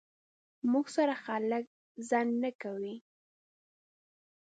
[0.71, 1.63] موټر سره خلک
[2.09, 2.95] ځنډ نه کوي.